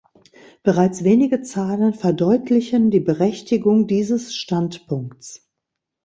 Bereits 0.63 1.03
wenige 1.03 1.43
Zahlen 1.43 1.93
verdeutlichen 1.93 2.89
die 2.89 2.99
Berechtigung 3.01 3.85
dieses 3.85 4.33
Standpunkts. 4.35 5.47